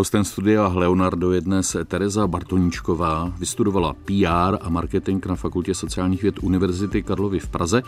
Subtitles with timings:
[0.00, 3.32] Hostem studia Leonardo je dnes Tereza Bartoníčková.
[3.38, 7.82] Vystudovala PR a marketing na Fakultě sociálních věd Univerzity Karlovy v Praze.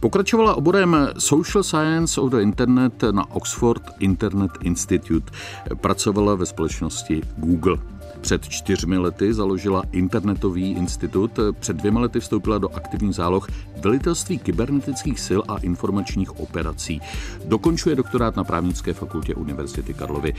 [0.00, 5.32] Pokračovala oborem Social Science of the Internet na Oxford Internet Institute.
[5.80, 7.78] Pracovala ve společnosti Google.
[8.20, 13.48] Před čtyřmi lety založila internetový institut, před dvěma lety vstoupila do aktivních záloh
[13.80, 17.00] velitelství kybernetických sil a informačních operací.
[17.44, 20.34] Dokončuje doktorát na právnické fakultě Univerzity Karlovy.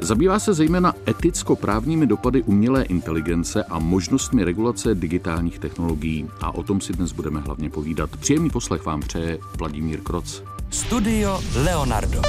[0.00, 6.28] Zabývá se zejména eticko-právními dopady umělé inteligence a možnostmi regulace digitálních technologií.
[6.40, 8.16] A o tom si dnes budeme hlavně povídat.
[8.16, 10.42] Příjemný poslech vám přeje Vladimír Kroc.
[10.70, 12.22] Studio Leonardo.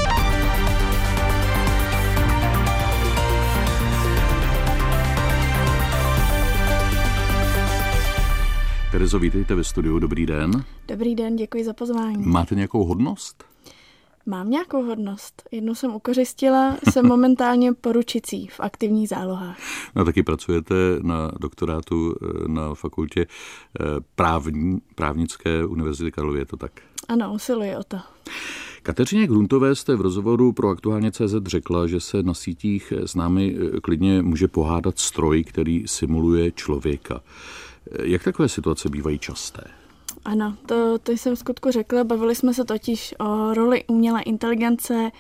[8.92, 10.64] Terezo, vítejte ve studiu, dobrý den.
[10.88, 12.26] Dobrý den, děkuji za pozvání.
[12.26, 13.49] Máte nějakou hodnost?
[14.30, 15.44] Mám nějakou hodnost.
[15.52, 19.58] Jednu jsem ukořistila, jsem momentálně poručicí v aktivních zálohách.
[19.96, 23.84] No taky pracujete na doktorátu eh, na fakultě eh,
[24.16, 26.72] právní, právnické univerzity Karlovy, je to tak?
[27.08, 27.98] Ano, usiluji o to.
[28.84, 33.56] Kateřině Gruntové jste v rozhovoru pro aktuálně CZ řekla, že se na sítích s námi
[33.58, 37.22] eh, klidně může pohádat stroj, který simuluje člověka.
[38.04, 39.79] Jak takové situace bývají časté?
[40.26, 42.04] Ano, to, to jsem v skutku řekla.
[42.04, 45.12] Bavili jsme se totiž o roli umělé inteligence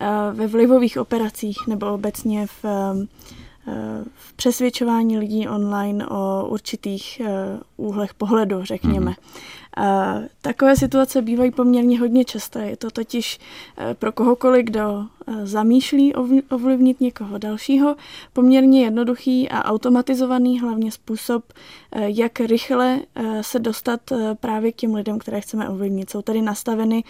[0.00, 7.60] eh, ve vlivových operacích nebo obecně v, eh, v přesvědčování lidí online o určitých eh,
[7.76, 9.10] úhlech pohledu, řekněme.
[9.10, 10.28] Mm-hmm.
[10.40, 12.66] Takové situace bývají poměrně hodně časté.
[12.66, 13.38] Je to totiž
[13.98, 15.06] pro kohokoliv, kdo
[15.44, 16.14] zamýšlí
[16.50, 17.96] ovlivnit někoho dalšího,
[18.32, 21.44] poměrně jednoduchý a automatizovaný hlavně způsob,
[21.94, 23.00] jak rychle
[23.40, 24.00] se dostat
[24.40, 26.10] právě k těm lidem, které chceme ovlivnit.
[26.10, 27.04] Jsou tady nastaveny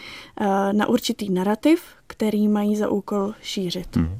[0.72, 3.96] na určitý narrativ, který mají za úkol šířit.
[3.96, 4.18] Hmm.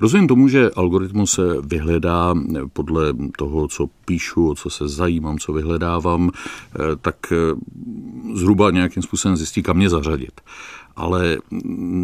[0.00, 2.34] Rozumím tomu, že algoritmus se vyhledá
[2.72, 6.30] podle toho, co píšu, o co se zajímám, co vyhledávám,
[7.00, 7.16] tak
[8.34, 10.40] zhruba nějakým způsobem zjistí, kam mě zařadit.
[10.98, 11.38] Ale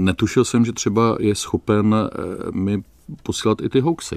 [0.05, 2.83] netušil jsem, že třeba je schopen eh, mi
[3.23, 4.17] posílat i ty hoaxy.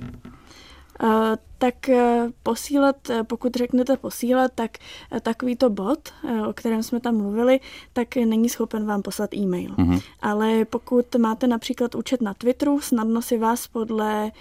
[1.04, 4.78] Uh, tak eh, posílat, eh, pokud řeknete posílat, tak
[5.22, 6.14] takovýto bot,
[6.50, 7.60] o kterém jsme tam mluvili,
[7.94, 9.72] tak není schopen vám poslat e-mail.
[9.72, 10.02] Uh-huh.
[10.22, 14.32] Ale pokud máte například účet na Twitteru, snadno si vás podle,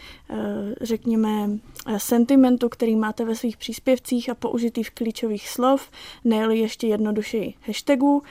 [0.81, 1.51] řekněme,
[1.97, 5.91] sentimentu, který máte ve svých příspěvcích a použitých klíčových slov,
[6.25, 8.23] ne ještě jednodušeji hashtagů,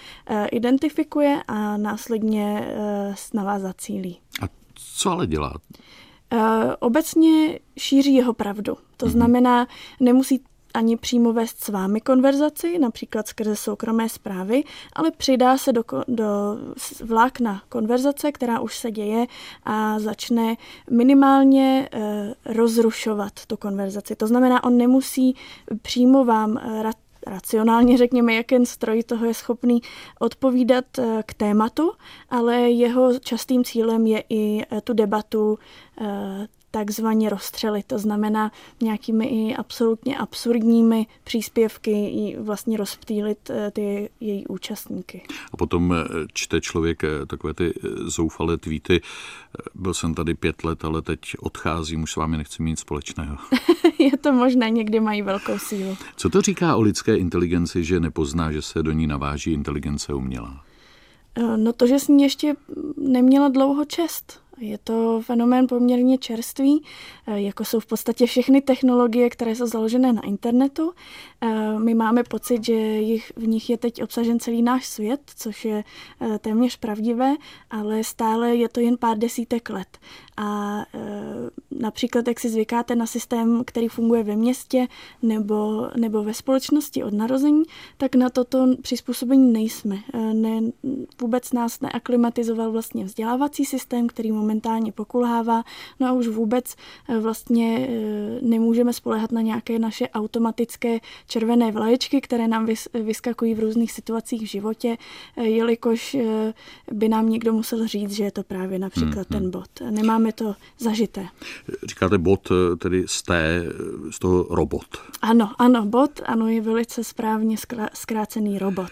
[0.52, 2.68] identifikuje a následně
[3.34, 4.20] na vás zacílí.
[4.42, 5.54] A co ale dělá?
[6.34, 8.78] Eh, obecně šíří jeho pravdu.
[8.98, 9.14] To mhm.
[9.14, 9.68] znamená,
[10.00, 10.44] nemusí
[10.74, 14.64] ani přímo vést s vámi konverzaci, například skrze soukromé zprávy,
[14.94, 16.26] ale přidá se do, do
[17.04, 19.26] vlákna konverzace, která už se děje
[19.64, 20.56] a začne
[20.92, 24.16] minimálně e, rozrušovat tu konverzaci.
[24.16, 25.36] To znamená, on nemusí
[25.82, 29.82] přímo vám rad racionálně řekněme, jak ten stroj toho je schopný
[30.20, 31.92] odpovídat eh, k tématu,
[32.30, 35.60] ale jeho častým cílem je i eh, tu debatu
[36.02, 37.86] eh, takzvaně rozstřelit.
[37.86, 45.22] To znamená nějakými i absolutně absurdními příspěvky i vlastně rozptýlit ty její účastníky.
[45.54, 45.96] A potom
[46.34, 47.74] čte člověk takové ty
[48.06, 49.02] zoufalé tweety.
[49.76, 53.38] Byl jsem tady pět let, ale teď odcházím, už s vámi nechci mít společného.
[54.00, 55.98] je to možné, někdy mají velkou sílu.
[56.16, 60.66] Co to říká o lidské inteligenci, že nepozná, že se do ní naváží inteligence umělá?
[61.38, 62.56] Eh, no to, že s ní ještě
[62.98, 64.42] neměla dlouho čest.
[64.58, 66.84] Je to fenomén poměrně čerstvý,
[67.28, 70.94] eh, jako jsou v podstatě všechny technologie, které jsou založené na internetu.
[71.42, 75.66] Eh, my máme pocit, že jich, v nich je teď obsažen celý náš svět, což
[75.66, 75.84] je
[76.22, 77.36] eh, téměř pravdivé,
[77.70, 79.98] ale stále je to jen pár desítek let.
[80.38, 80.86] A
[81.80, 84.88] například, jak si zvykáte na systém, který funguje ve městě
[85.22, 87.64] nebo, nebo ve společnosti od narození,
[87.98, 89.98] tak na toto přizpůsobení nejsme.
[90.34, 90.62] Ne,
[91.22, 95.64] vůbec nás neaklimatizoval vlastně vzdělávací systém, který momentálně pokulhává,
[96.00, 96.76] no a už vůbec
[97.10, 103.60] eh, vlastně eh, nemůžeme spolehat na nějaké naše automatické červené vlaječky, které nám vyskakují v
[103.60, 104.98] různých situacích v životě,
[105.38, 106.18] eh, jelikož
[106.92, 109.70] by nám někdo musel říct, že je to právě například hmm, ten bod.
[109.90, 111.28] Nemáme to zažité.
[111.84, 113.64] Říkáte bod, tedy z té,
[114.12, 114.86] z toho robot.
[115.22, 117.58] Ano, ano, bod, ano, je velice správně
[117.94, 118.92] zkrácený robot.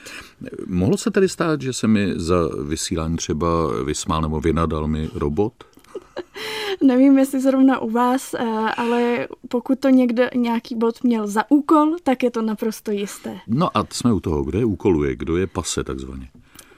[0.68, 3.48] Mohlo se tedy stát, že se mi za vysílání třeba
[3.84, 5.54] vysmál nebo vynadal mi robot?
[6.84, 8.46] Nevím, jestli zrovna u vás, eh,
[8.78, 13.40] ale pokud to někdo nějaký bod měl za úkol, tak je to naprosto jisté.
[13.48, 16.30] No a jsme u toho, kdo je úkoluje, kdo je pase takzvaně.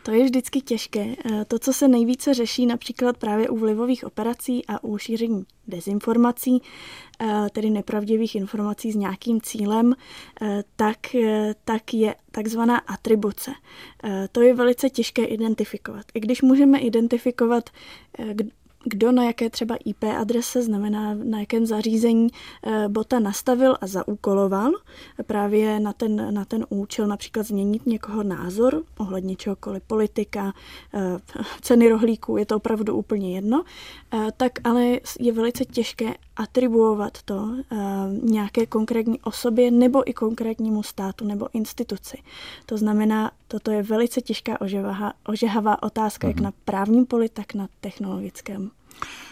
[0.05, 1.15] To je vždycky těžké.
[1.25, 6.61] Eh, to, co se nejvíce řeší například právě u vlivových operací a u šíření dezinformací,
[7.19, 9.93] eh, tedy nepravdivých informací s nějakým cílem,
[10.41, 10.97] eh, tak,
[11.65, 13.51] tak je takzvaná atribuce.
[14.31, 16.05] To je velice těžké identifikovat.
[16.13, 17.69] I když můžeme identifikovat,
[18.85, 22.27] kdo na jaké třeba IP adrese, znamená na jakém zařízení
[22.63, 24.71] eh, bota nastavil a zaúkoloval
[25.27, 30.53] právě na ten, na ten účel například změnit někoho názor ohledně čehokoliv politika,
[30.93, 31.17] eh,
[31.61, 33.63] ceny rohlíků, je to opravdu úplně jedno,
[34.13, 37.55] eh, tak ale je velice těžké atribuovat to
[38.21, 42.17] nějaké konkrétní osobě nebo i konkrétnímu státu nebo instituci.
[42.65, 44.57] To znamená, toto je velice těžká
[45.25, 46.43] ožehavá otázka, jak mhm.
[46.43, 48.71] na právním poli, tak na technologickém.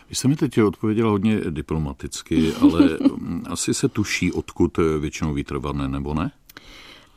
[0.10, 2.90] Vy jste mi teď odpověděla hodně diplomaticky, ale
[3.50, 6.32] asi se tuší, odkud většinou vítr nebo ne?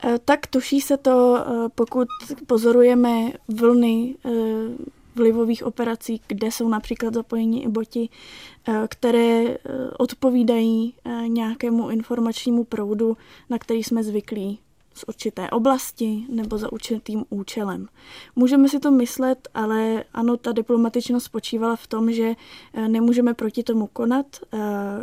[0.03, 2.07] Eh, tak tuší se to, eh, pokud
[2.47, 4.29] pozorujeme vlny eh,
[5.15, 8.09] vlivových operací, kde jsou například zapojeni i boti,
[8.87, 9.57] které
[9.97, 10.93] odpovídají
[11.27, 13.17] nějakému informačnímu proudu,
[13.49, 14.59] na který jsme zvyklí
[14.97, 17.87] z určité oblasti nebo za určitým účelem.
[18.35, 22.35] Můžeme si to myslet, ale ano, ta diplomatičnost spočívala v tom, že
[22.73, 24.57] eh, nemůžeme proti tomu konat eh,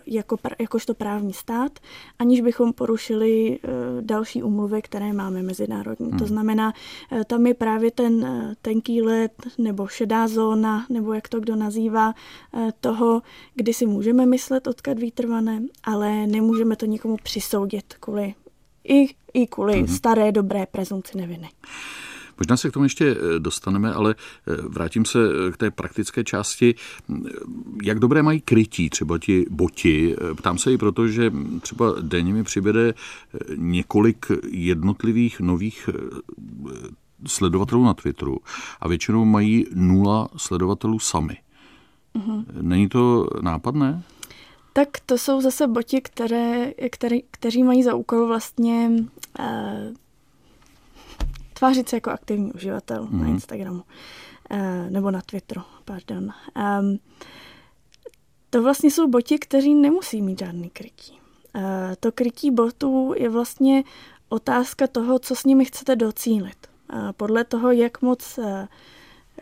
[0.06, 1.78] jako, jakožto právní stát,
[2.18, 3.68] aniž bychom porušili eh,
[4.00, 6.10] další umluvy, které máme mezinárodní.
[6.10, 6.18] Hmm.
[6.18, 6.72] To znamená,
[7.26, 8.26] tam je právě ten
[8.62, 12.14] tenký let nebo šedá zóna, nebo jak to kdo nazývá,
[12.80, 13.22] toho,
[13.54, 18.34] kdy si můžeme myslet, odkud výtrvané, ale nemůžeme to nikomu přisoudit kvůli
[18.84, 19.96] i, i kvůli mm-hmm.
[19.96, 21.48] staré dobré prezumci neviny.
[22.38, 26.24] Možná se k tomu ještě eh, dostaneme, ale eh, vrátím se eh, k té praktické
[26.24, 26.74] části.
[27.82, 30.16] Jak dobré mají krytí třeba ti boti?
[30.36, 32.94] Ptám se i proto, že třeba denně mi přibede
[33.56, 35.88] několik jednotlivých nových
[37.26, 38.38] sledovatelů na Twitteru
[38.80, 41.36] a většinou mají nula sledovatelů sami.
[42.14, 42.44] Mm-hmm.
[42.60, 44.02] Není to nápadné?
[44.76, 48.90] Tak to jsou zase boti, které, které, kteří mají za úkol vlastně
[49.38, 49.94] uh,
[51.52, 53.18] tvářit se jako aktivní uživatel mm.
[53.18, 53.34] na mhm.
[53.34, 53.82] Instagramu
[54.50, 54.58] uh,
[54.90, 56.32] nebo na Twitteru, pardon.
[56.80, 56.98] Um,
[58.50, 61.12] to vlastně jsou boti, kteří nemusí mít žádný krytí.
[61.56, 61.62] Uh,
[62.00, 63.84] to krytí botů je vlastně
[64.28, 66.66] otázka toho, co s nimi chcete docílit.
[66.92, 68.44] Uh, podle toho, jak moc uh,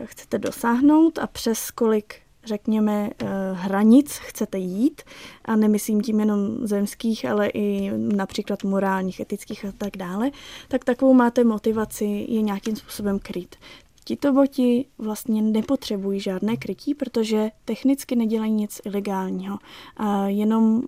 [0.04, 2.14] chcete dosáhnout a přes kolik
[2.44, 5.02] řekněme, eh, hranic chcete jít,
[5.44, 10.30] a nemyslím tím jenom zemských, ale i například morálních, etických a tak dále,
[10.68, 13.56] tak takovou máte motivaci je nějakým způsobem kryt.
[14.04, 19.58] Tito boti vlastně nepotřebují žádné krytí, protože technicky nedělají nic ilegálního.
[19.96, 20.82] A jenom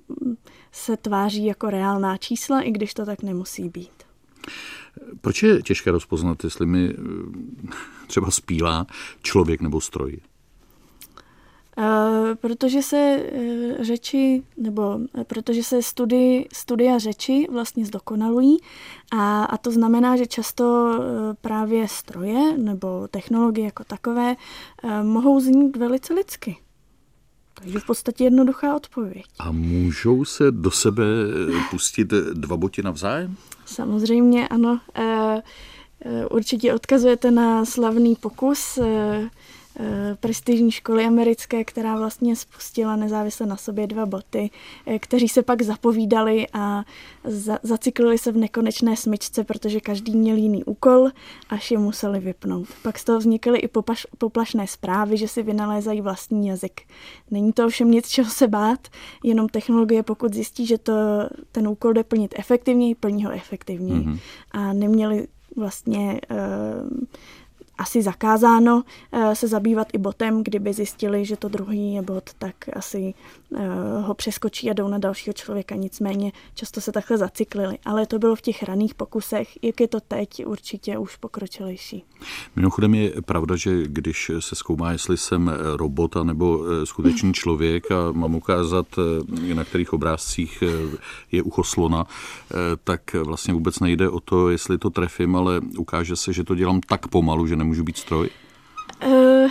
[0.73, 4.05] se tváří jako reálná čísla, i když to tak nemusí být.
[5.21, 6.97] Proč je těžké rozpoznat, jestli mi eh,
[8.07, 8.87] třeba spílá
[9.23, 10.21] člověk nebo stroj?
[11.79, 18.59] Eh, protože se eh, řeči, nebo eh, protože se studi, studia řeči vlastně zdokonalují
[19.13, 20.99] a, a to znamená, že často
[21.41, 24.37] právě stroje nebo technologie jako takové
[25.03, 26.57] mohou znít velice lidsky.
[27.55, 29.25] Takže v podstatě jednoduchá odpověď.
[29.39, 31.05] A můžou se do sebe
[31.71, 33.37] pustit dva boti navzájem?
[33.67, 34.81] Samozřejmě ano.
[36.31, 39.31] Určitě odkazujete na slavný pokus Eh,
[40.21, 44.51] prestižní školy americké, která vlastně spustila nezávisle na sobě dva boty,
[44.87, 46.85] eh, kteří se pak zapovídali a
[47.25, 51.09] za, zaciklili se v nekonečné smyčce, protože každý měl jiný úkol,
[51.49, 52.69] až je museli vypnout.
[52.83, 56.81] Pak z toho vznikly i popaš, poplašné zprávy, že si vynalézají vlastní jazyk.
[57.31, 58.89] Není to ovšem nic, čeho se bát,
[59.23, 60.93] jenom technologie, pokud zjistí, že to,
[61.53, 64.01] ten úkol jde plnit efektivněji, plní ho efektivněji.
[64.01, 64.19] Mm-hmm.
[64.51, 67.05] A neměli vlastně uh,
[67.79, 72.55] asi zakázáno eh, se zabývat i botem, kdyby zjistili, že to druhý je bot, tak
[72.77, 73.15] asi
[73.57, 73.59] eh,
[74.01, 75.75] ho přeskočí a jdou na dalšího člověka.
[75.75, 77.79] Nicméně často se takhle zacyklili.
[77.85, 79.49] Ale to bylo v těch raných pokusech.
[79.63, 82.05] Jak je to teď, určitě už pokročilejší.
[82.57, 88.13] Mimochodem je pravda, že když se zkoumá, jestli jsem robot nebo eh, skutečný člověk a
[88.13, 88.87] mám ukázat,
[89.55, 90.63] na kterých obrázcích
[91.33, 92.07] je ucho slona,
[92.85, 96.81] tak vlastně vůbec nejde o to, jestli to trefím, ale ukáže se, že to dělám
[96.81, 98.31] tak pomalu, že nemůžu být stroj?
[99.07, 99.51] Uh,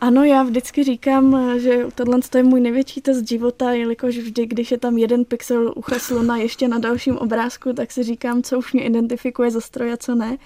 [0.00, 4.78] ano, já vždycky říkám, že tohle je můj největší test života, jelikož vždy, když je
[4.78, 8.82] tam jeden pixel ucha slona ještě na dalším obrázku, tak si říkám, co už mě
[8.84, 10.38] identifikuje za stroj a co ne.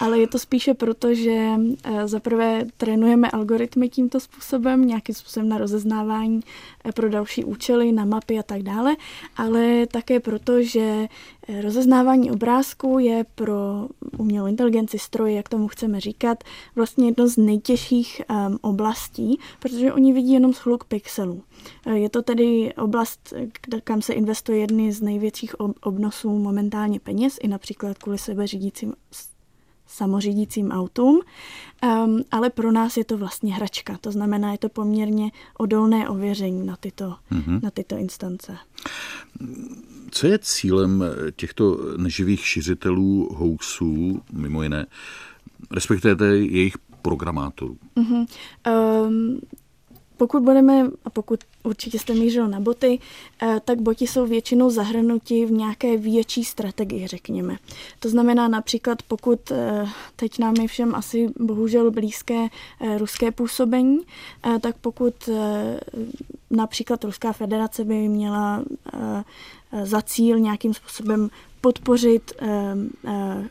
[0.00, 1.36] Ale je to spíše proto, že
[1.84, 6.40] eh, zaprvé trénujeme algoritmy tímto způsobem, nějakým způsobem na rozeznávání
[6.84, 8.96] eh, pro další účely, na mapy a tak dále,
[9.36, 11.08] ale také proto, že
[11.60, 13.88] Rozeznávání obrázků je pro
[14.18, 16.44] umělou inteligenci, stroje, jak tomu chceme říkat,
[16.76, 21.42] vlastně jedno z nejtěžších um, oblastí, protože oni vidí jenom shluk pixelů.
[21.92, 23.32] Je to tedy oblast,
[23.84, 28.94] kam se investuje jedny z největších obnosů momentálně peněz, i například kvůli sebeřídícím
[29.88, 31.20] samořídícím autům,
[32.04, 33.98] um, ale pro nás je to vlastně hračka.
[34.00, 37.62] To znamená, je to poměrně odolné ověření na tyto, mm-hmm.
[37.62, 38.56] na tyto instance.
[40.10, 41.04] Co je cílem
[41.36, 44.86] těchto neživých šiřitelů hoaxů, mimo jiné,
[45.70, 47.78] respektive jejich programátorů?
[47.96, 48.26] Mm-hmm.
[49.06, 49.40] Um,
[50.18, 52.98] pokud budeme, a pokud určitě jste mířil na boty,
[53.42, 57.56] eh, tak boti jsou většinou zahrnuti v nějaké větší strategii, řekněme.
[57.98, 62.48] To znamená například, pokud eh, teď nám je všem asi bohužel blízké
[62.80, 63.98] eh, ruské působení,
[64.60, 65.14] tak pokud
[66.50, 68.64] například Ruská federace by měla
[69.82, 71.30] za cíl nějakým způsobem
[71.60, 72.48] podpořit uh,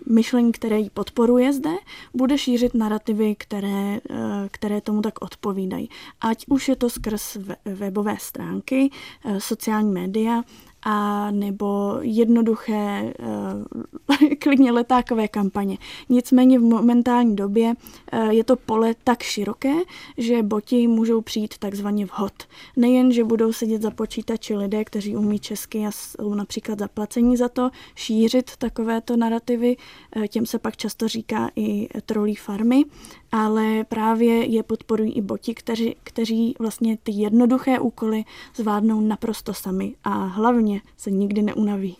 [0.06, 1.70] myšlení, které ji podporuje zde,
[2.14, 4.18] bude šířit narrativy, které, uh,
[4.52, 5.90] které tomu tak odpovídají.
[6.22, 8.90] Ať už je to skrz webové stránky,
[9.38, 10.44] sociální média,
[10.84, 15.78] a nebo jednoduché, uh, klidně letákové kampaně.
[16.10, 17.74] Nicméně v momentální době
[18.14, 19.74] uh, je to pole tak široké,
[20.18, 22.34] že boti můžou přijít takzvaně vhod.
[22.76, 27.50] Nejen, že budou sedět za počítači lidé, kteří umí česky a jsou například zaplacení za
[27.50, 29.78] to, šířit takovéto narrativy,
[30.16, 32.84] uh, těm se pak často říká i trolí farmy,
[33.32, 38.24] ale právě je podporují i boti, kteří, kteří vlastně ty jednoduché úkoly
[38.56, 41.96] zvládnou naprosto sami a hlavně se nikdy neunaví.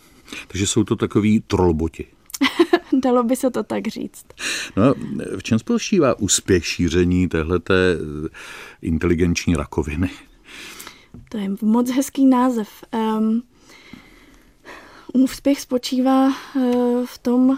[0.48, 2.06] Takže jsou to takový trollboti.
[3.04, 4.26] Dalo by se to tak říct.
[4.78, 4.94] No,
[5.38, 7.98] v čem spočívá úspěch šíření téhleté
[8.82, 10.10] inteligenční rakoviny?
[11.30, 12.70] To je moc hezký název.
[12.94, 13.44] Um,
[15.14, 17.58] úspěch spočívá uh, v tom,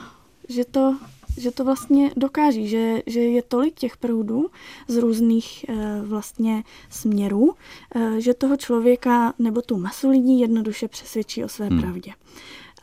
[0.50, 0.98] že to
[1.40, 4.48] že to vlastně dokáží, že, že je tolik těch proudů
[4.88, 7.54] z různých e, vlastně směrů,
[7.96, 11.82] e, že toho člověka nebo tu masu lidí jednoduše přesvědčí o své hmm.
[11.82, 12.12] pravdě.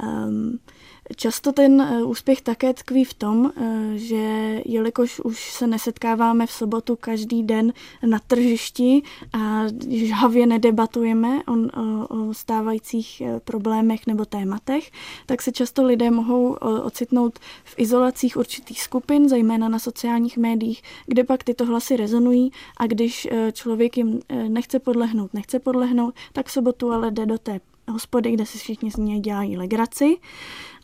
[0.03, 0.59] Um,
[1.17, 6.53] Často ten eh, úspěch také tkví v tom, eh, že jelikož už se nesetkáváme v
[6.53, 7.73] sobotu každý den
[8.07, 14.91] na tržišti a žhavě nedebatujeme o, o, o stávajících eh, problémech nebo tématech,
[15.27, 21.25] tak se často lidé mohou ocitnout v izolacích určitých skupin, zejména na sociálních médiích, kde
[21.25, 26.93] pak tyto hlasy rezonují a když člověk jim nechce podlehnout, nechce podlehnout, tak v sobotu
[26.93, 27.61] ale jde do té
[27.93, 30.17] hospody, kde si všichni z něj dělají legraci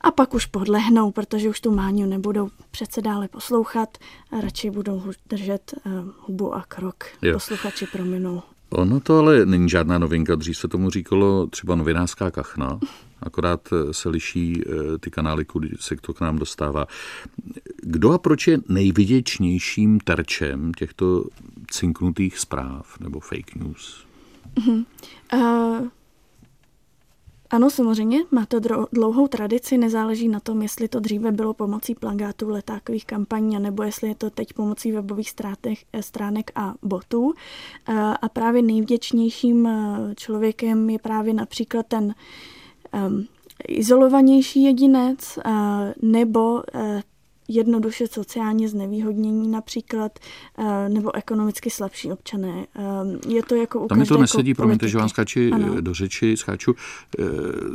[0.00, 3.98] a pak už podlehnou, protože už tu máňu nebudou přece dále poslouchat
[4.30, 7.04] a radši budou držet uh, hubu a krok.
[7.22, 7.32] Jo.
[7.32, 8.42] Posluchači prominou.
[8.72, 10.34] Ono to ale není žádná novinka.
[10.34, 12.80] Dřív se tomu říkalo třeba novinářská kachna,
[13.20, 16.86] akorát eh, se liší eh, ty kanály, kudy se to k nám dostává.
[17.82, 21.24] Kdo a proč je nejviděčnějším terčem těchto
[21.70, 24.06] cinknutých zpráv nebo fake news?
[24.54, 24.84] Uh-huh.
[25.34, 25.88] Uh,
[27.52, 28.60] ano, samozřejmě, má to
[28.92, 34.08] dlouhou tradici, nezáleží na tom, jestli to dříve bylo pomocí plagátů, letákových kampaní, nebo jestli
[34.08, 37.32] je to teď pomocí webových stránek, eh, stránek a botů.
[37.88, 42.14] Eh, a právě nejvděčnějším eh, člověkem je právě například ten
[43.06, 43.26] um,
[43.68, 45.38] izolovanější jedinec
[46.02, 46.62] nebo
[47.48, 50.18] jednoduše sociálně znevýhodnění například,
[50.58, 52.66] eh, nebo ekonomicky slabší občané.
[52.76, 55.80] Eh, je to jako u Tam mi to nesedí, promiňte, že vám skáči ano.
[55.80, 56.74] do řeči, skáču
[57.18, 57.24] eh,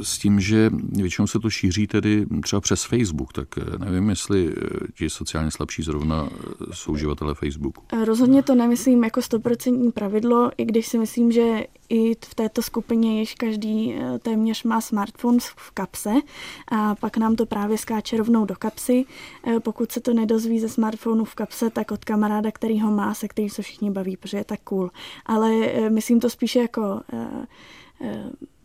[0.01, 3.47] s tím, že většinou se to šíří tedy třeba přes Facebook, tak
[3.77, 4.53] nevím, jestli
[4.97, 6.29] ti sociálně slabší zrovna
[6.73, 7.81] jsou uživatelé Facebooku.
[8.05, 13.19] Rozhodně to nemyslím jako stoprocentní pravidlo, i když si myslím, že i v této skupině
[13.19, 16.13] již každý eh, téměř má smartphone v kapse
[16.71, 19.05] a pak nám to právě skáče rovnou do kapsy.
[19.43, 23.13] Eh, pokud se to nedozví ze smartphonu v kapse, tak od kamaráda, který ho má,
[23.13, 24.91] se kterým se všichni baví, protože je tak cool.
[25.25, 27.01] Ale eh, myslím to spíše jako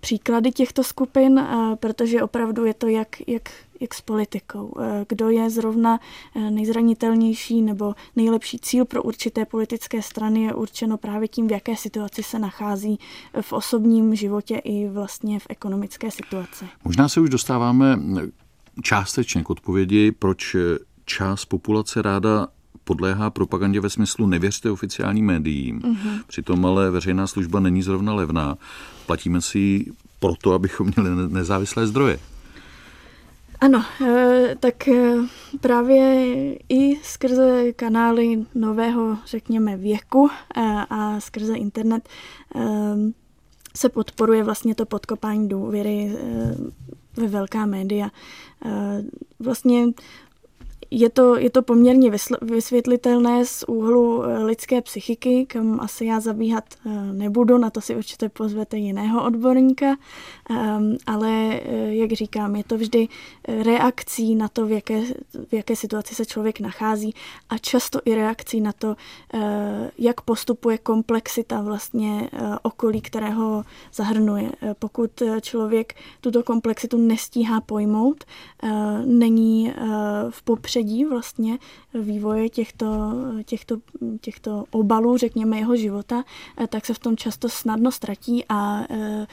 [0.01, 3.51] příklady těchto skupin, protože opravdu je to jak, jak,
[3.83, 4.75] jak s politikou.
[5.09, 6.01] Kdo je zrovna
[6.51, 12.23] nejzranitelnější nebo nejlepší cíl pro určité politické strany je určeno právě tím, v jaké situaci
[12.23, 12.99] se nachází
[13.41, 16.65] v osobním životě i vlastně v ekonomické situaci.
[16.85, 17.99] Možná se už dostáváme
[18.83, 20.57] částečně k odpovědi, proč
[21.05, 22.49] část populace ráda
[22.85, 25.81] podléhá propagandě ve smyslu nevěřte oficiálním médiím.
[25.81, 26.23] Mm-hmm.
[26.27, 28.59] Přitom ale veřejná služba není zrovna levná.
[29.07, 32.19] Platíme si ji proto, abychom měli nezávislé zdroje.
[33.63, 35.15] Ano, eh, tak eh,
[35.61, 36.27] právě
[36.69, 42.09] i skrze kanály nového, řekněme, věku eh, a skrze internet
[43.77, 46.13] se podporuje vlastně to podkopání důvěry
[47.17, 48.11] ve velká média.
[49.39, 49.87] Vlastně
[50.95, 52.11] je to, je to poměrně
[52.43, 57.97] vysvětlitelné z úhlu eh, lidské psychiky, kam asi já zabíhat eh, nebudu, na to si
[57.97, 59.97] určitě pozvete jiného odborníka,
[60.51, 63.09] ehm, ale eh, jak říkám, je to vždy
[63.63, 65.03] reakcí na to, v jaké,
[65.49, 67.15] v jaké situaci se člověk nachází
[67.49, 68.97] a často i reakcí na to,
[69.99, 72.31] jak postupuje komplexita vlastně
[72.63, 74.53] okolí, kterého zahrnuje.
[74.79, 78.25] Pokud člověk tuto komplexitu nestíhá pojmout,
[79.05, 79.73] není
[80.31, 81.59] v popředí prostředí vlastně
[81.95, 82.87] vývoje těchto,
[83.45, 83.77] těchto,
[84.21, 86.25] těchto obalů, řekněme, jeho života,
[86.57, 89.27] eh, tak se v tom často snadno ztratí a eh,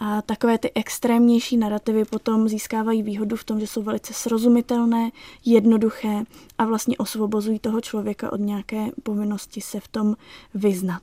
[0.00, 5.10] a takové ty extrémnější narrativy potom získávají výhodu v tom, že jsou velice srozumitelné,
[5.44, 6.24] jednoduché
[6.58, 10.16] a vlastně osvobozují toho člověka od nějaké povinnosti se v tom
[10.54, 11.02] vyznat.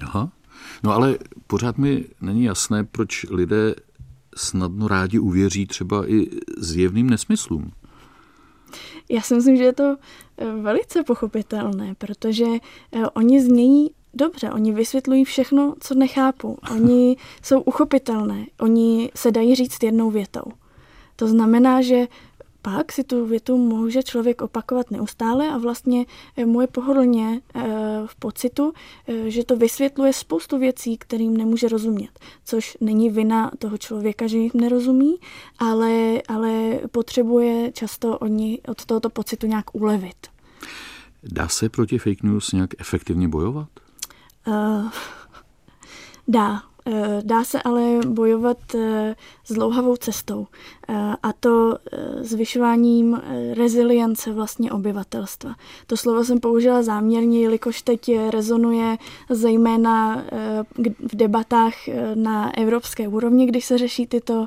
[0.00, 0.30] Aha.
[0.82, 3.74] No ale pořád mi není jasné, proč lidé
[4.36, 7.72] snadno rádi uvěří třeba i zjevným nesmyslům.
[9.08, 9.96] Já si myslím, že je to
[10.38, 12.46] eh, velice pochopitelné, protože
[12.92, 16.58] eh, oni znějí dobře, oni vysvětlují všechno, co nechápu.
[16.70, 20.44] Oni jsou uchopitelné, oni se dají říct jednou větou.
[21.16, 22.06] To znamená, že
[22.64, 26.06] pak si tu větu může člověk opakovat neustále a vlastně
[26.36, 27.62] eh, mu je pohodlně eh,
[28.06, 28.72] v pocitu,
[29.08, 34.38] eh, že to vysvětluje spoustu věcí, kterým nemůže rozumět, což není vina toho člověka, že
[34.38, 35.16] jim nerozumí,
[35.58, 40.26] ale, ale potřebuje často od, ní, od tohoto pocitu nějak ulevit.
[41.22, 43.68] Dá se proti fake news nějak efektivně bojovat?
[44.46, 44.90] Uh,
[46.28, 46.62] dá.
[46.86, 49.14] Eh, dá se ale bojovat eh,
[49.44, 50.46] s dlouhavou cestou
[50.88, 51.78] eh, a to
[52.20, 53.22] zvyšováním
[53.54, 55.54] rezilience vlastně obyvatelstva.
[55.86, 58.96] To slovo jsem použila záměrně, jelikož teď rezonuje
[59.30, 60.24] zejména
[61.12, 61.74] v debatách
[62.14, 64.46] na evropské úrovni, když se řeší tyto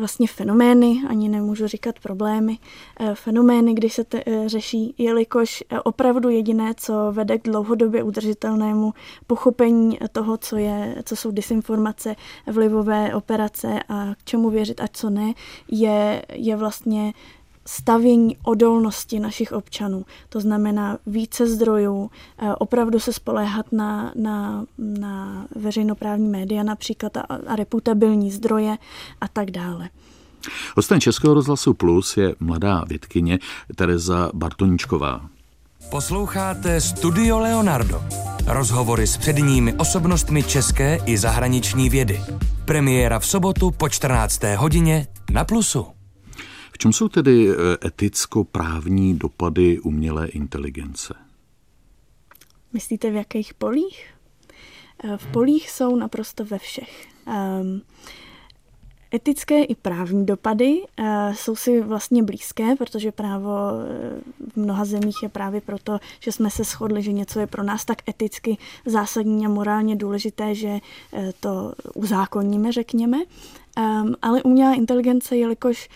[0.00, 2.58] vlastně fenomény, ani nemůžu říkat problémy,
[3.00, 8.94] eh, fenomény, když se eh, řeší, jelikož eh, opravdu jediné, co vede k dlouhodobě udržitelnému
[9.26, 12.16] pochopení toho, co, je, co jsou disinformace,
[12.46, 15.32] vlivové operace a k čemu věřit a co ne,
[15.70, 17.12] je, je vlastně
[17.66, 20.04] stavění odolnosti našich občanů.
[20.28, 27.20] To znamená více zdrojů, eh, opravdu se spoléhat na, na, na veřejnoprávní média například a,
[27.46, 28.76] a reputabilní zdroje
[29.20, 29.88] a tak dále.
[30.76, 33.38] Hostem Českého rozhlasu Plus je mladá vědkyně
[33.76, 35.20] Tereza Bartoničková.
[35.90, 38.02] Posloucháte Studio Leonardo.
[38.46, 42.20] Rozhovory s předními osobnostmi české i zahraniční vědy.
[42.64, 44.42] Premiéra v sobotu po 14.
[44.56, 45.86] hodině na Plusu
[46.80, 51.14] čem jsou tedy eh, eticko-právní dopady umělé inteligence?
[52.72, 54.06] Myslíte v jakých polích?
[55.04, 57.08] Eh, v polích jsou naprosto ve všech.
[57.26, 57.82] Um,
[59.14, 63.50] Etické i právní dopady uh, jsou si vlastně blízké, protože právo
[64.52, 67.84] v mnoha zemích je právě proto, že jsme se shodli, že něco je pro nás
[67.84, 73.18] tak eticky zásadní a morálně důležité, že uh, to uzákoníme, řekněme.
[73.78, 75.88] Um, ale umělá inteligence, jelikož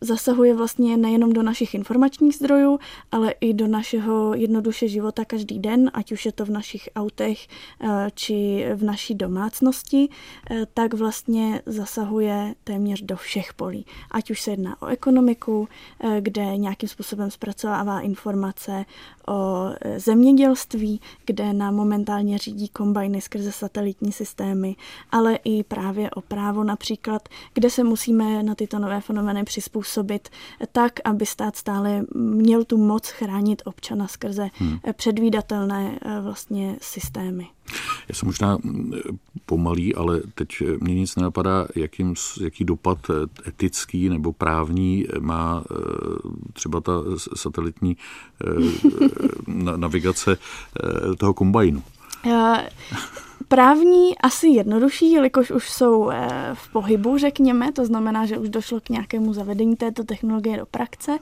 [0.00, 2.78] zasahuje vlastně nejenom do našich informačních zdrojů,
[3.12, 7.46] ale i do našeho jednoduše života každý den, ať už je to v našich autech
[7.80, 10.08] eh, či v naší domácnosti,
[10.50, 13.86] eh, tak vlastně zasahuje téměř do všech polí.
[14.10, 15.68] Ať už se jedná o ekonomiku,
[16.00, 18.84] eh, kde nějakým způsobem zpracovává informace
[19.28, 24.76] o zemědělství, kde nám momentálně řídí kombajny skrze satelitní systémy,
[25.10, 30.28] ale i právě o právo například, kde se musíme na tyto nové fenomény přizpůsobit působit
[30.72, 34.78] tak, aby stát stále měl tu moc chránit občana skrze hmm.
[34.92, 37.46] předvídatelné eh, vlastně systémy.
[38.08, 38.92] Já jsem možná mm,
[39.46, 40.48] pomalý, ale teď
[40.80, 45.74] mě nic nenapadá, jakým, jaký dopad eh, etický nebo právní má eh,
[46.52, 46.92] třeba ta
[47.34, 47.96] satelitní
[49.76, 50.36] navigace
[51.18, 51.82] toho kombajnu.
[53.50, 58.80] Právní asi jednodušší, jelikož už jsou eh, v pohybu, řekněme, to znamená, že už došlo
[58.80, 61.18] k nějakému zavedení této technologie do praxe,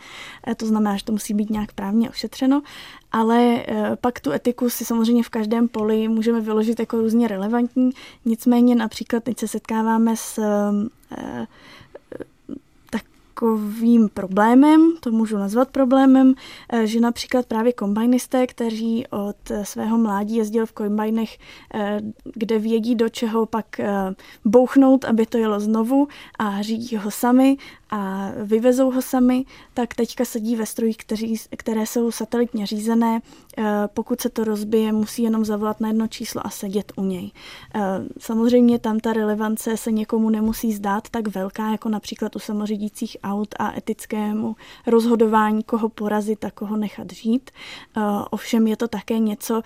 [0.46, 2.62] eh, to znamená, že to musí být nějak právně ošetřeno,
[3.12, 7.90] ale eh, pak tu etiku si samozřejmě v každém poli můžeme vyložit jako různě relevantní,
[8.24, 10.40] nicméně například teď se setkáváme s
[13.38, 16.34] takovým problémem, to můžu nazvat problémem,
[16.72, 21.38] eh, že například právě kombajnisté, kteří od svého mládí jezdili v kombajnech,
[21.74, 22.00] eh,
[22.34, 27.56] kde vědí, do čeho pak eh, bouchnout, aby to jelo znovu a řídí ho sami
[27.90, 30.96] a vyvezou ho sami, tak teďka sedí ve strojích,
[31.56, 33.20] které jsou satelitně řízené.
[33.58, 37.30] Eh, pokud se to rozbije, musí jenom zavolat na jedno číslo a sedět u něj.
[37.74, 37.80] Eh,
[38.18, 43.54] samozřejmě tam ta relevance se někomu nemusí zdát tak velká, jako například u samořídících aut
[43.58, 47.50] a etickému rozhodování, koho porazit a koho nechat žít.
[48.30, 49.62] Ovšem je to také něco,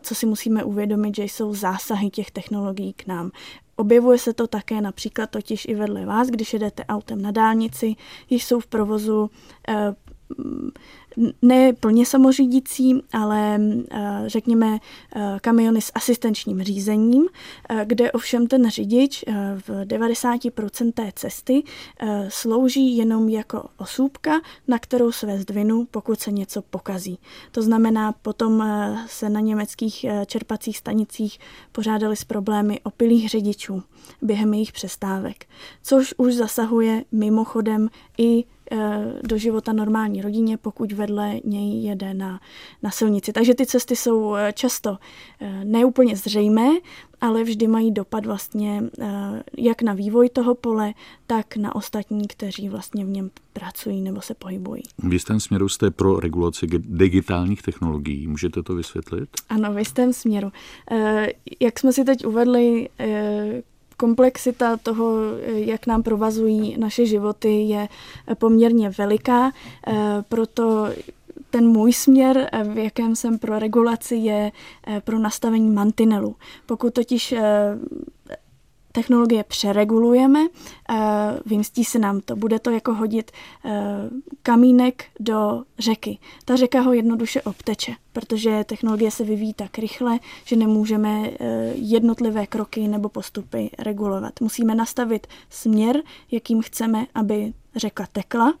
[0.00, 3.30] co si musíme uvědomit, že jsou zásahy těch technologií k nám.
[3.76, 7.94] Objevuje se to také například totiž i vedle vás, když jedete autem na dálnici,
[8.30, 9.30] již jsou v provozu
[9.68, 9.94] eh,
[11.42, 14.78] ne plně samořídící, ale eh, řekněme
[15.16, 17.26] eh, kamiony s asistenčním řízením,
[17.68, 19.24] eh, kde ovšem ten řidič
[19.68, 21.62] v 90% té cesty
[22.28, 27.18] slouží jenom jako osůbka, na kterou se zdvinu, pokud se něco pokazí.
[27.52, 28.64] To znamená, potom
[29.06, 31.38] se na německých čerpacích stanicích
[31.72, 33.82] pořádali s problémy opilých řidičů
[34.22, 35.46] během jejich přestávek,
[35.82, 38.44] což už zasahuje mimochodem i
[39.22, 42.40] do života normální rodině, pokud vedle něj jede na,
[42.82, 43.32] na silnici.
[43.32, 44.98] Takže ty cesty jsou eh, často
[45.40, 46.68] eh, neúplně zřejmé,
[47.20, 48.82] ale vždy mají dopad vlastně
[49.58, 50.94] jak na vývoj toho pole,
[51.26, 54.82] tak na ostatní, kteří vlastně v něm pracují nebo se pohybují.
[54.98, 58.26] V jistém směru jste pro regulaci digitálních technologií.
[58.26, 59.28] Můžete to vysvětlit?
[59.48, 60.52] Ano, v jistém směru.
[61.60, 62.88] Jak jsme si teď uvedli,
[64.02, 65.14] komplexita toho,
[65.46, 67.88] jak nám provazují naše životy, je
[68.38, 69.52] poměrně veliká,
[69.86, 69.92] eh,
[70.28, 70.90] proto
[71.50, 74.52] ten můj směr, eh, v jakém jsem pro regulaci, je
[74.86, 76.36] eh, pro nastavení mantinelu.
[76.66, 77.34] Pokud totiž
[78.92, 80.40] technologie přeregulujeme,
[80.90, 80.96] eh,
[81.46, 82.36] vymstí se nám to.
[82.36, 83.30] Bude to jako hodit
[83.64, 83.70] eh,
[84.42, 86.18] kamínek do řeky.
[86.44, 92.46] Ta řeka ho jednoduše obteče, protože technologie se vyvíjí tak rychle, že nemůžeme eh, jednotlivé
[92.46, 94.40] kroky nebo postupy regulovat.
[94.40, 98.54] Musíme nastavit směr, jakým chceme, aby řeka tekla,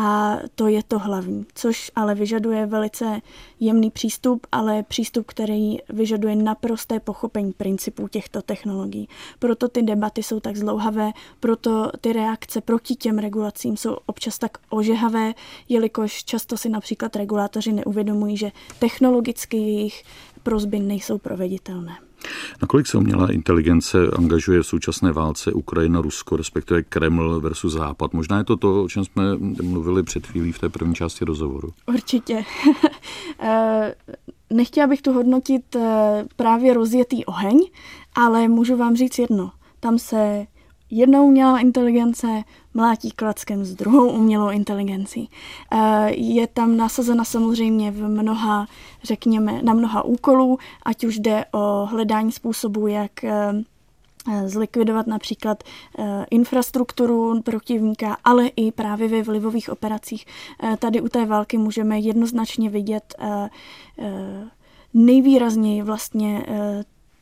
[0.00, 3.20] a to je to hlavní, což ale vyžaduje velice
[3.60, 9.08] jemný přístup, ale přístup, který vyžaduje naprosté pochopení principů těchto technologií.
[9.38, 14.58] Proto ty debaty jsou tak zlouhavé, proto ty reakce proti těm regulacím jsou občas tak
[14.70, 15.34] ožehavé,
[15.68, 20.04] jelikož často si například regulátoři neuvědomují, že technologicky jejich
[20.42, 22.07] prozby nejsou proveditelné.
[22.62, 28.12] Nakolik se umělá inteligence angažuje v současné válce Ukrajina-Rusko, respektive Kreml versus Západ?
[28.12, 31.72] Možná je to to, o čem jsme mluvili před chvílí v té první části rozhovoru.
[31.86, 32.44] Určitě.
[33.40, 33.94] Eh,
[34.50, 37.60] nechtěla bych tu hodnotit eh, právě rozjetý oheň,
[38.14, 39.50] ale můžu vám říct jedno.
[39.80, 40.46] Tam se
[40.90, 45.30] jednou umělá inteligence mlátí klackem s druhou umělou inteligencí.
[45.72, 48.66] Eh, je tam nasazena samozřejmě v mnoha,
[49.02, 53.52] řekněme, na mnoha úkolů, ať už jde o hledání způsobu, jak eh,
[54.46, 55.64] zlikvidovat například
[55.98, 60.26] eh, infrastrukturu protivníka, ale i právě ve vlivových operacích.
[60.78, 63.14] Tady u té války můžeme jednoznačně vidět
[64.94, 66.46] nejvýrazněji vlastně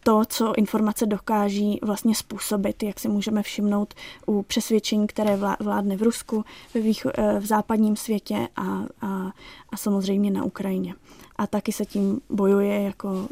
[0.06, 3.94] to, co informace dokáží vlastně způsobit, jak si můžeme všimnout
[4.26, 8.62] u přesvědčení, které vládne v Rusku, eh, v západním světě a,
[9.00, 9.32] a,
[9.70, 10.94] a samozřejmě na Ukrajině.
[11.36, 13.28] A taky se tím bojuje jako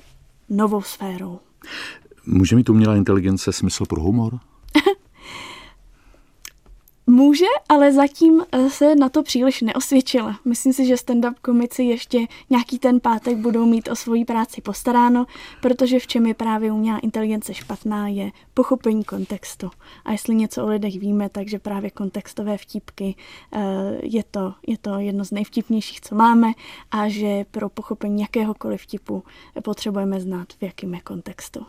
[0.49, 1.39] novou sférou.
[2.27, 4.39] Může mít umělá inteligence smysl pro humor?
[7.07, 10.39] Může, ale zatím eh, se na to příliš neosvědčila.
[10.45, 15.27] Myslím si, že stand-up komici ještě nějaký ten pátek budou mít o svoji práci postaráno,
[15.63, 19.71] protože v čem je právě umělá inteligence špatná, je pochopení kontextu.
[20.05, 23.15] A jestli něco o lidech víme, takže právě kontextové vtipky
[23.53, 23.61] eh,
[24.03, 26.53] je to, je to jedno z nejvtipnějších, co máme
[26.91, 29.25] a že pro pochopení jakéhokoliv vtipu
[29.63, 31.67] potřebujeme znát, v jakém je kontextu.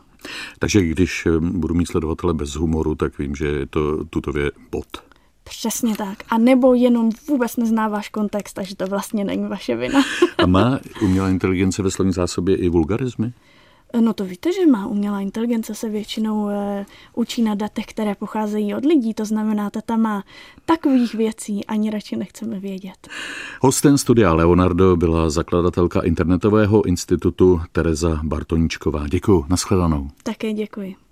[0.60, 5.15] Takže když eh, budu mít sledovatele bez humoru, tak vím, že je to tutově bot.
[5.50, 6.18] Přesně tak.
[6.30, 10.04] A nebo jenom vůbec neznáváš kontext, takže to vlastně není vaše vina.
[10.38, 13.34] A má umělá inteligence ve slovní zásobě i vulgarizmy?
[14.00, 18.76] No to víte, že má umělá inteligence se většinou e, učí na datech, které pocházejí
[18.76, 20.24] od lidí, to znamená, ta má
[20.66, 23.08] takových věcí ani radši nechceme vědět.
[23.62, 29.08] Hostem studia Leonardo byla zakladatelka internetového institutu Tereza Bartoničková.
[29.08, 30.10] Děkuji, nashledanou.
[30.24, 31.05] Také děkuji.